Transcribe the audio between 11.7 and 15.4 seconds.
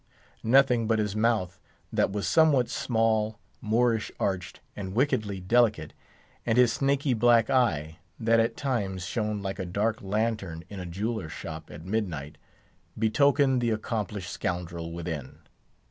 midnight, betokened the accomplished scoundrel within.